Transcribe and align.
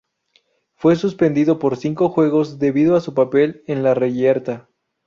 Fue 0.73 0.95
suspendido 0.95 1.59
por 1.59 1.77
cinco 1.77 2.09
juegos 2.09 2.57
debido 2.57 2.95
a 2.95 3.01
su 3.01 3.13
papel 3.13 3.63
en 3.67 3.83
la 3.83 3.93
reyerta. 3.93 4.67